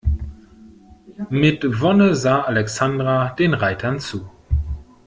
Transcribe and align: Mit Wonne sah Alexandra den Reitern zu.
Mit 1.29 1.59
Wonne 1.79 2.15
sah 2.15 2.41
Alexandra 2.41 3.29
den 3.37 3.53
Reitern 3.53 3.99
zu. 3.99 4.27